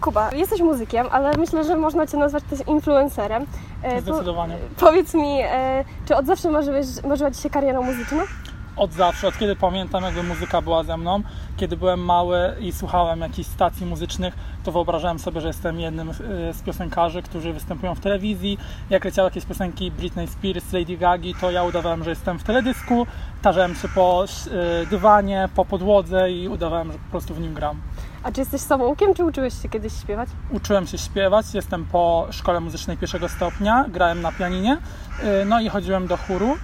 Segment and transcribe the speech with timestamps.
[0.00, 3.46] Kuba, jesteś muzykiem, ale myślę, że można Cię nazwać też influencerem.
[3.82, 4.56] E, po- Zdecydowanie.
[4.80, 8.22] Powiedz mi, e, czy od zawsze marzyłeś, marzyła Ci się kariera muzyczna?
[8.76, 11.22] Od zawsze, od kiedy pamiętam, jakby muzyka była ze mną.
[11.56, 14.34] Kiedy byłem mały i słuchałem jakichś stacji muzycznych,
[14.64, 16.14] to wyobrażałem sobie, że jestem jednym e,
[16.54, 18.58] z piosenkarzy, którzy występują w telewizji.
[18.90, 23.06] Jak leciały jakieś piosenki Britney Spears, Lady Gagi, to ja udawałem, że jestem w teledysku,
[23.42, 24.24] tarzałem się po
[24.90, 27.80] dywanie, po podłodze i udawałem, że po prostu w nim gram.
[28.22, 30.28] A czy jesteś samoukiem, czy uczyłeś się kiedyś śpiewać?
[30.50, 34.78] Uczyłem się śpiewać, jestem po szkole muzycznej pierwszego stopnia, grałem na pianinie,
[35.42, 36.56] y, no i chodziłem do chóru.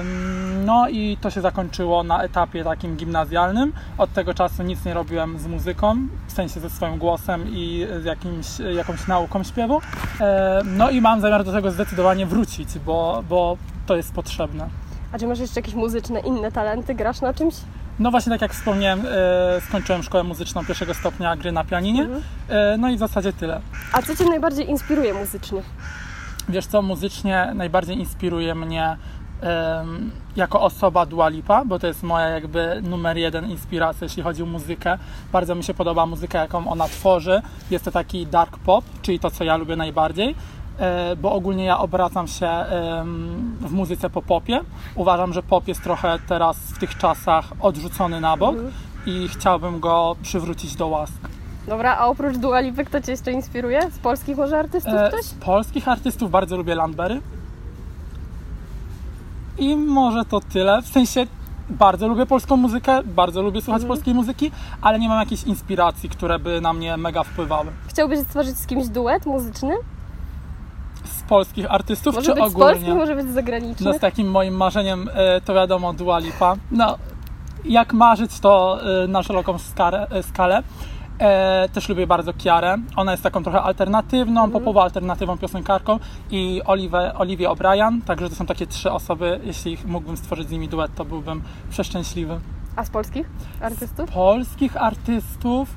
[0.00, 3.72] Ym, No i to się zakończyło na etapie takim gimnazjalnym.
[3.98, 5.96] Od tego czasu nic nie robiłem z muzyką,
[6.26, 8.46] w sensie ze swoim głosem i z jakimś,
[8.76, 9.80] jakąś nauką śpiewu.
[10.60, 13.56] Ym, No i mam zamiar do tego zdecydowanie wrócić, bo, bo
[13.86, 14.68] to jest potrzebne.
[15.12, 16.94] A czy masz jeszcze jakieś muzyczne, inne talenty?
[16.94, 17.54] Grasz na czymś?
[17.98, 19.08] No właśnie tak jak wspomniałem, y,
[19.68, 22.02] skończyłem szkołę muzyczną pierwszego stopnia gry na pianinie.
[22.02, 22.22] Mhm.
[22.74, 23.60] Y, No i w zasadzie tyle.
[23.92, 25.62] A co Cię najbardziej inspiruje muzycznie?
[26.48, 28.96] Wiesz co, muzycznie najbardziej inspiruje mnie
[29.40, 34.42] em, jako osoba Dua Lipa, bo to jest moja jakby numer jeden inspiracja, jeśli chodzi
[34.42, 34.98] o muzykę.
[35.32, 37.42] Bardzo mi się podoba muzyka, jaką ona tworzy.
[37.70, 40.34] Jest to taki dark pop, czyli to, co ja lubię najbardziej.
[40.78, 42.48] E, Bo ogólnie ja obracam się
[43.60, 44.60] w muzyce po popie.
[44.94, 48.56] Uważam, że pop jest trochę teraz w tych czasach odrzucony na bok
[49.06, 51.28] i chciałbym go przywrócić do łask.
[51.68, 53.90] Dobra, a oprócz Dua Lipy, kto Cię jeszcze inspiruje?
[53.90, 55.24] Z polskich może artystów E, ktoś?
[55.24, 57.20] Z polskich artystów bardzo lubię Landberry.
[59.58, 60.82] I może to tyle.
[60.82, 61.26] W sensie
[61.70, 63.88] bardzo lubię polską muzykę, bardzo lubię słuchać Mhm.
[63.88, 64.50] polskiej muzyki,
[64.82, 67.66] ale nie mam jakiejś inspiracji, które by na mnie mega wpływały.
[67.88, 69.74] Chciałbyś stworzyć z kimś duet muzyczny?
[71.26, 72.72] Z polskich artystów Może czy z ogólnie?
[72.72, 73.80] polskich, może być z zagranicznych.
[73.80, 76.54] No z takim moim marzeniem e, to wiadomo Dua Lipa.
[76.70, 76.98] No,
[77.64, 80.06] jak marzyć to e, na szeroką skalę.
[80.10, 80.62] e, skalę.
[81.18, 82.76] E, też lubię bardzo Kiarę.
[82.96, 84.50] Ona jest taką trochę alternatywną, Mhm.
[84.52, 85.98] popową alternatywą piosenkarką
[86.30, 88.02] i Oliwę, Oliwię O'Brien.
[88.04, 89.40] Także to są takie trzy osoby.
[89.44, 92.40] Jeśli mógłbym stworzyć z nimi duet, to byłbym przeszczęśliwy.
[92.76, 93.30] A z polskich
[93.60, 94.10] artystów?
[94.10, 95.68] Polskich artystów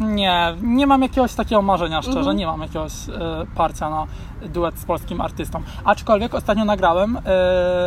[0.00, 2.36] Nie, nie mam jakiegoś takiego marzenia, szczerze, Mhm.
[2.36, 3.12] nie mam jakiegoś e,
[3.54, 4.06] parcia na
[4.48, 5.62] duet z polskim artystą.
[5.84, 7.20] Aczkolwiek ostatnio nagrałem e,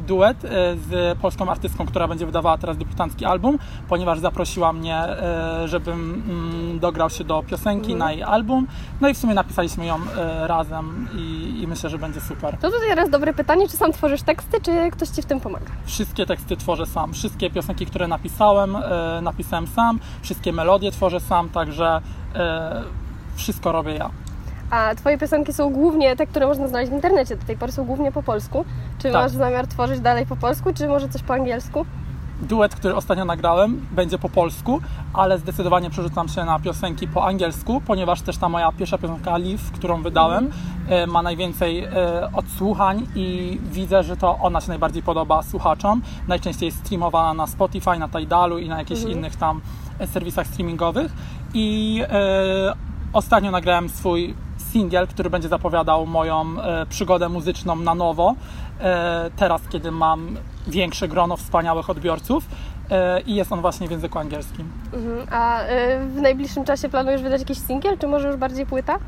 [0.00, 5.68] duet e, z polską artystką, która będzie wydawała teraz debiutancki album, ponieważ zaprosiła mnie, e,
[5.68, 7.98] żebym mm, dograł się do piosenki Mhm.
[7.98, 8.66] na jej album.
[9.00, 9.98] No i w sumie napisaliśmy ją
[10.46, 12.56] razem i, i myślę, że będzie super.
[12.58, 15.66] To tutaj teraz dobre pytanie, czy sam tworzysz teksty, czy ktoś Ci w tym pomaga?
[15.86, 17.12] Wszystkie teksty tworzę sam.
[17.12, 18.76] Wszystkie piosenki, które napisałem,
[19.22, 19.98] napisałem sam.
[20.22, 21.93] Wszystkie melodie tworzę sam, także
[22.34, 22.82] e,
[23.36, 24.10] wszystko robię ja.
[24.70, 27.84] A Twoje piosenki są głównie te, które można znaleźć w internecie, do tej pory są
[27.84, 28.64] głównie po polsku.
[28.98, 29.22] Czy Tak.
[29.22, 31.86] masz zamiar tworzyć dalej po polsku, czy może coś po angielsku?
[32.42, 34.80] Duet, który ostatnio nagrałem, będzie po polsku,
[35.12, 39.70] ale zdecydowanie przerzucam się na piosenki po angielsku, ponieważ też ta moja pierwsza piosenka Live,
[39.72, 40.50] którą wydałem,
[40.88, 41.90] e, ma najwięcej e,
[42.32, 46.02] odsłuchań i widzę, że to ona się najbardziej podoba słuchaczom.
[46.28, 49.60] Najczęściej jest streamowana na Spotify, na Tidalu i na jakichś innych tam
[50.06, 51.12] serwisach streamingowych.
[51.54, 52.74] I e,
[53.12, 58.34] ostatnio nagrałem swój singiel, który będzie zapowiadał moją e, przygodę muzyczną na nowo.
[58.80, 62.44] E, teraz, kiedy mam większe grono wspaniałych odbiorców
[63.26, 64.72] i jest on właśnie w języku angielskim.
[64.92, 65.26] Mhm.
[65.30, 65.60] A
[66.06, 68.98] w najbliższym czasie planujesz wydać jakiś singiel, czy może już bardziej płyta?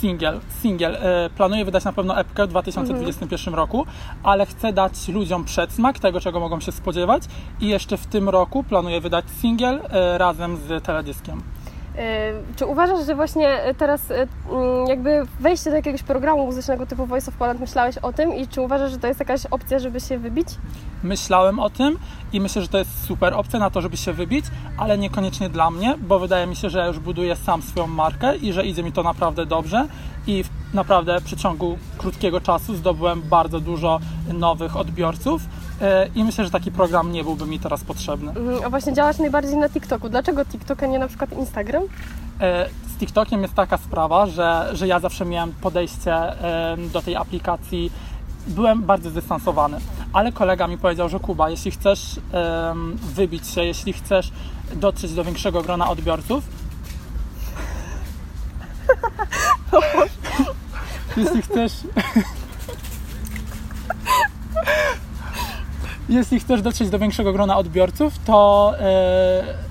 [0.00, 0.98] Singiel, singiel.
[1.36, 3.86] Planuję wydać na pewno epkę w 2021 roku,
[4.22, 7.22] ale chcę dać ludziom przedsmak tego, czego mogą się spodziewać
[7.60, 9.80] i jeszcze w tym roku planuję wydać singiel
[10.18, 11.42] razem z teledyskiem.
[12.56, 17.30] Czy uważasz, że właśnie teraz y, mm, jakby wejście do jakiegoś programu muzycznego typu Voice
[17.30, 20.18] of Poland myślałeś o tym i czy uważasz, że to jest jakaś opcja, żeby się
[20.18, 20.48] wybić?
[21.02, 21.98] Myślałem o tym
[22.32, 24.44] i myślę, że to jest super opcja na to, żeby się wybić,
[24.76, 28.36] ale niekoniecznie dla mnie, bo wydaje mi się, że ja już buduję sam swoją markę
[28.36, 29.86] i że idzie mi to naprawdę dobrze
[30.26, 30.44] i
[30.74, 34.00] naprawdę w przeciągu krótkiego czasu zdobyłem bardzo dużo
[34.34, 35.48] nowych odbiorców e,
[36.14, 38.30] i myślę, że taki program nie byłby mi teraz potrzebny.
[38.30, 38.64] Mhm.
[38.64, 40.08] A właśnie działasz najbardziej na TikToku.
[40.08, 41.82] Dlaczego TikTok, a nie na przykład Instagram?
[42.40, 47.16] E, Z TikTokiem jest taka sprawa, że, że ja zawsze miałem podejście e, do tej
[47.16, 47.92] aplikacji,
[48.46, 49.78] byłem bardzo zdystansowany,
[50.12, 52.20] ale kolega mi powiedział, że Kuba, jeśli chcesz
[53.14, 54.32] wybić się, jeśli chcesz
[54.74, 56.44] dotrzeć do większego grona odbiorców,
[61.16, 61.72] jeśli chcesz
[66.08, 69.68] jeśli chcesz dotrzeć do większego grona odbiorców, to e,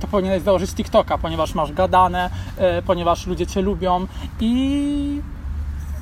[0.00, 4.06] to powinieneś założyć TikToka, ponieważ masz gadane, e, ponieważ ludzie Cię lubią
[4.40, 5.22] i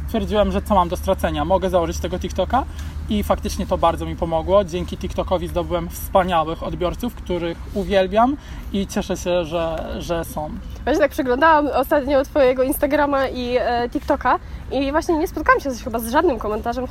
[0.07, 2.65] stwierdziłem, że co mam do stracenia, mogę założyć tego TikToka
[3.09, 4.65] i faktycznie to bardzo mi pomogło.
[4.65, 8.37] Dzięki TikTokowi zdobyłem wspaniałych odbiorców, których uwielbiam
[8.73, 10.51] i cieszę się, że, że są.
[10.85, 14.39] Właśnie tak przeglądałam ostatnio Twojego Instagrama i e, TikToka
[14.73, 16.89] i właśnie nie spotkałam się chyba z żadnym komentarzem e,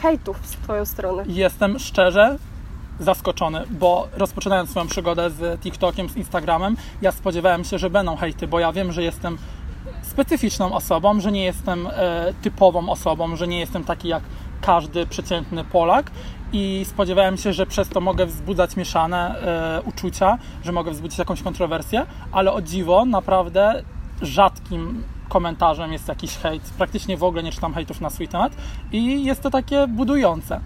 [0.00, 1.24] hejtów z Twoją stronę.
[1.26, 2.38] Jestem szczerze
[3.00, 8.46] zaskoczony, bo rozpoczynając swoją przygodę z TikTokiem, z Instagramem, ja spodziewałem się, że będą hejty,
[8.46, 9.38] bo ja wiem, że jestem
[10.02, 14.22] specyficzną osobą, że nie jestem e, typową osobą, że nie jestem taki jak
[14.66, 16.10] każdy przeciętny Polak
[16.52, 21.42] i spodziewałem się, że przez to mogę wzbudzać mieszane e, uczucia, że mogę wzbudzić jakąś
[21.42, 23.82] kontrowersję, ale o dziwo naprawdę
[24.22, 26.62] rzadkim komentarzem jest jakiś hejt.
[26.78, 28.52] Praktycznie w ogóle nie czytam hejtów na swój temat
[28.92, 30.60] i jest to takie budujące.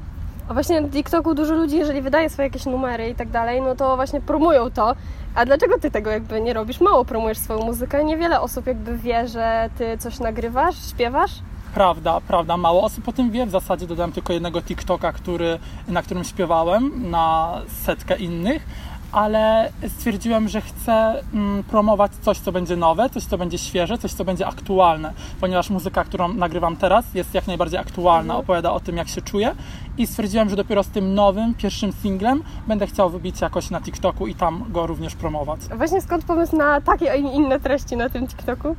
[0.48, 3.74] A właśnie na TikToku dużo ludzi, jeżeli wydaje swoje jakieś numery i tak dalej, no
[3.74, 4.94] to właśnie promują to.
[5.34, 6.80] A dlaczego ty tego jakby nie robisz?
[6.80, 11.32] Mało promujesz swoją muzykę, niewiele osób jakby wie, że ty coś nagrywasz, śpiewasz.
[11.74, 12.56] Prawda, prawda.
[12.56, 13.46] Mało osób o tym wie.
[13.46, 17.54] W zasadzie dodałem tylko jednego TikToka, który, na którym śpiewałem, na
[17.84, 18.66] setkę innych,
[19.12, 24.12] ale stwierdziłem, że chcę mm, promować coś, co będzie nowe, coś, co będzie świeże, coś,
[24.12, 28.96] co będzie aktualne, ponieważ muzyka, którą nagrywam teraz, jest jak najbardziej aktualna, opowiada o tym,
[28.96, 29.54] jak się czuję
[29.98, 34.26] i stwierdziłem, że dopiero z tym nowym, pierwszym singlem będę chciał wybić jakoś na TikToku
[34.26, 35.60] i tam go również promować.
[35.76, 38.76] Właśnie skąd pomysł na takie, inne treści na tym TikToku?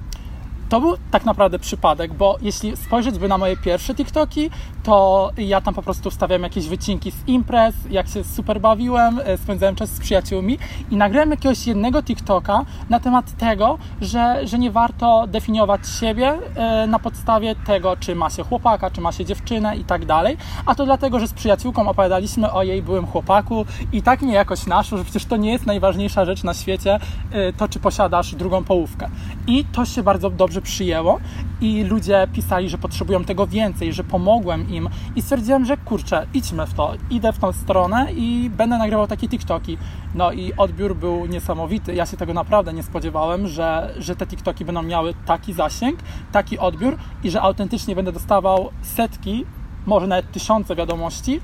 [0.70, 4.50] To był tak naprawdę przypadek, bo jeśli spojrzeć by na moje pierwsze TikToki,
[4.84, 9.38] to ja tam po prostu wstawiałem jakieś wycinki z imprez, jak się super bawiłem, e,
[9.38, 10.58] spędzałem czas z przyjaciółmi
[10.92, 16.88] i nagrałem jakiegoś jednego TikToka na temat tego, że, że nie warto definiować siebie e,
[16.88, 20.76] na podstawie tego, czy ma się chłopaka, czy ma się dziewczynę i tak dalej, a
[20.76, 24.98] to dlatego, że z przyjaciółką opowiadaliśmy o jej byłym chłopaku i tak mnie jakoś naszło,
[24.98, 27.00] że przecież to nie jest najważniejsza rzecz na świecie,
[27.32, 29.10] e, to czy posiadasz drugą połówkę.
[29.50, 31.20] I to się bardzo dobrze przyjęło
[31.62, 36.68] i ludzie pisali, że potrzebują tego więcej, że pomogłem im i stwierdziłem, że kurczę, idźmy
[36.68, 39.78] w to, idę w tą stronę i będę nagrywał takie TikToki.
[40.16, 41.94] No i odbiór był niesamowity.
[41.94, 46.00] Ja się tego naprawdę nie spodziewałem, że, że te TikToki będą miały taki zasięg,
[46.32, 49.46] taki odbiór i że autentycznie będę dostawał setki,
[49.86, 51.42] może nawet tysiące wiadomości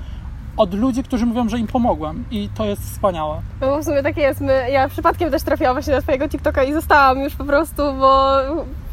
[0.56, 3.40] od ludzi, którzy mówią, że im pomogłem i to jest wspaniałe.
[3.60, 4.40] No w sumie tak jest.
[4.40, 8.38] My, ja przypadkiem też trafiłam właśnie na Twojego TikToka i zostałam już po prostu, bo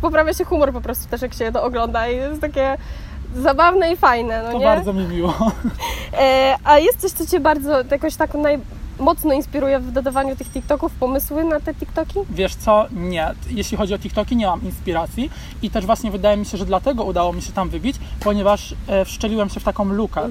[0.01, 2.77] poprawia się humor po prostu też, jak się to ogląda i jest takie
[3.35, 4.65] zabawne i fajne, no To nie?
[4.65, 5.33] bardzo mi miło.
[6.19, 8.59] E, a jest coś, co Cię bardzo jakoś tak naj,
[9.03, 12.19] mocno inspiruje w dodawaniu tych TikToków, pomysły na te TikToki?
[12.29, 12.85] Wiesz co?
[12.91, 13.33] Nie.
[13.49, 15.29] Jeśli chodzi o TikToki, nie mam inspiracji
[15.61, 19.05] i też właśnie wydaje mi się, że dlatego udało mi się tam wybić, ponieważ e,
[19.05, 20.21] wszczeliłem się w taką lukę,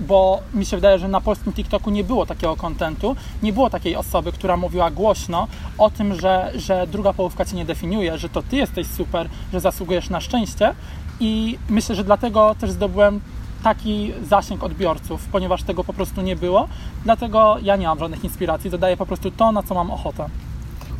[0.00, 3.96] bo mi się wydaje, że na polskim TikToku nie było takiego kontentu, nie było takiej
[3.96, 5.46] osoby, która mówiła głośno
[5.78, 9.60] o tym, że, że druga połówka Cię nie definiuje, że to Ty jesteś super, że
[9.60, 10.74] zasługujesz na szczęście
[11.20, 13.20] i myślę, że dlatego też zdobyłem
[13.62, 16.68] taki zasięg odbiorców, ponieważ tego po prostu nie było,
[17.04, 20.26] dlatego ja nie mam żadnych inspiracji, dodaję po prostu to, na co mam ochotę.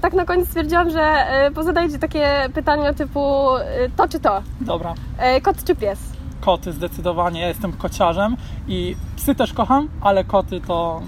[0.01, 4.43] Tak na koniec stwierdziłam, że e, pozadaję Ci takie pytania typu e, to czy to?
[4.61, 4.95] Dobra.
[5.19, 5.99] E, kot czy pies?
[6.41, 7.41] Koty zdecydowanie.
[7.41, 8.37] Ja jestem kociarzem
[8.69, 11.03] i psy też kocham, ale koty to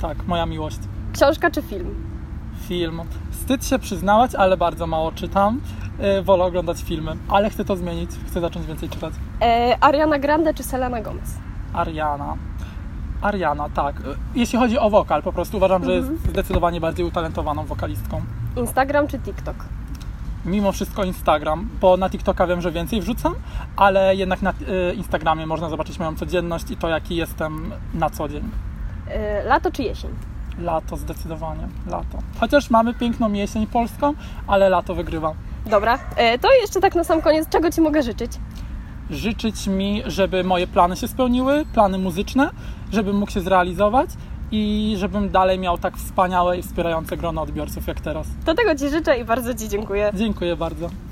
[0.00, 0.78] tak, moja miłość.
[1.12, 1.94] Książka czy film?
[2.68, 3.00] Film.
[3.30, 5.60] Wstyd się przyznawać, ale bardzo mało czytam.
[5.98, 8.10] Yy, wolę oglądać filmy, ale chcę to zmienić.
[8.26, 9.14] Chcę zacząć więcej czytać.
[9.42, 11.34] E, Ariana Grande czy Selena Gomez?
[11.74, 12.36] Ariana.
[13.22, 14.00] Ariana, tak.
[14.00, 18.22] Yy, Jeśli chodzi o wokal, po prostu uważam, że jest zdecydowanie bardziej utalentowaną wokalistką.
[18.56, 19.56] Instagram czy TikTok?
[20.44, 23.34] Mimo wszystko Instagram, bo na TikToka wiem, że więcej wrzucam,
[23.76, 28.28] ale jednak na yy, Instagramie można zobaczyć moją codzienność i to, jaki jestem na co
[28.28, 28.50] dzień.
[29.08, 30.10] E, lato czy jesień?
[30.58, 31.68] Lato, zdecydowanie.
[31.86, 32.18] Lato.
[32.40, 34.14] Chociaż mamy piękną jesień polską,
[34.46, 35.34] ale lato wygrywa.
[35.70, 38.32] Dobra, e, to jeszcze tak na sam koniec, czego Ci mogę życzyć?
[39.10, 42.50] Życzyć mi, żeby moje plany się spełniły, plany muzyczne,
[42.92, 44.10] żebym mógł się zrealizować
[44.50, 48.26] i żebym dalej miał tak wspaniałe i wspierające grono odbiorców jak teraz.
[48.44, 50.10] To tego Ci życzę i bardzo Ci dziękuję.
[50.14, 50.90] Dziękuję bardzo.